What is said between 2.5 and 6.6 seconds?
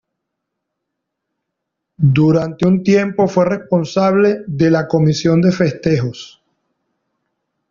un tiempo fue responsable de la Comisión de Festejos.